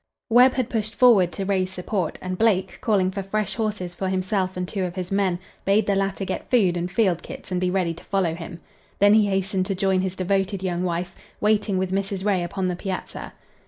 Webb 0.31 0.55
had 0.55 0.67
pushed 0.67 0.95
forward 0.95 1.31
to 1.33 1.45
Ray's 1.45 1.69
support, 1.71 2.17
and 2.23 2.35
Blake, 2.35 2.79
calling 2.81 3.11
for 3.11 3.21
fresh 3.21 3.53
horses 3.53 3.93
for 3.93 4.09
himself 4.09 4.57
and 4.57 4.67
two 4.67 4.83
of 4.83 4.95
his 4.95 5.11
men, 5.11 5.37
bade 5.63 5.85
the 5.85 5.93
latter 5.93 6.25
get 6.25 6.49
food 6.49 6.75
and 6.75 6.89
field 6.89 7.21
kits 7.21 7.51
and 7.51 7.61
be 7.61 7.69
ready 7.69 7.93
to 7.93 8.03
follow 8.05 8.33
him. 8.33 8.59
Then 8.97 9.13
he 9.13 9.27
hastened 9.27 9.67
to 9.67 9.75
join 9.75 10.01
his 10.01 10.15
devoted 10.15 10.63
young 10.63 10.83
wife, 10.83 11.15
waiting 11.39 11.77
with 11.77 11.91
Mrs. 11.91 12.25
Ray 12.25 12.41
upon 12.41 12.67
the 12.67 12.75
piazza. 12.75 13.33